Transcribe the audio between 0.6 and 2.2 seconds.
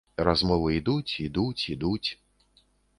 ідуць, ідуць, ідуць.